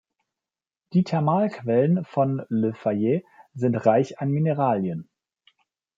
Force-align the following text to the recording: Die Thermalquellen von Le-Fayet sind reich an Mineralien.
Die 0.93 1.03
Thermalquellen 1.03 2.05
von 2.05 2.43
Le-Fayet 2.49 3.23
sind 3.53 3.75
reich 3.85 4.19
an 4.19 4.31
Mineralien. 4.31 5.07